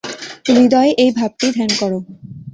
হৃদয়ে 0.47 0.91
এই 1.03 1.11
ভাবটি 1.17 1.47
ধ্যান 1.55 1.71
কর। 1.79 1.91